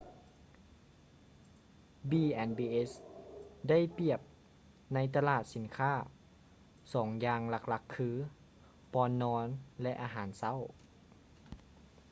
[2.09, 2.91] b&bs
[3.69, 4.19] ໄດ້ປຽບ
[4.93, 5.93] ໃນຕະຫຼາດສິນຄ້າ
[6.93, 8.09] ສອງຢ່າງຫຼັກໆຄື:
[8.93, 9.45] ບ່ອນນອນ
[9.81, 10.59] ແລະ ອາຫານເຊົ້າ